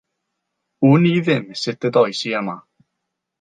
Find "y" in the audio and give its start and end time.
1.91-1.93